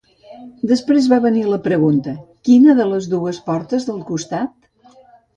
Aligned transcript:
Després 0.69 1.07
va 1.09 1.17
venir 1.25 1.43
la 1.49 1.59
pregunta, 1.67 2.13
quina 2.49 2.75
de 2.79 2.87
les 2.93 3.09
dues 3.11 3.41
portes 3.51 3.85
del 3.91 3.99
costat? 4.09 4.95